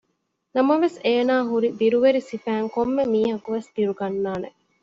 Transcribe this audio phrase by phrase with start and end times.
[0.55, 4.49] ނަމަވެސް އޭނާ ހުރި ބިރުވެރި ސިފައިން ކޮންމެ މީހަކުވެސް ބިރުގަންނާނެ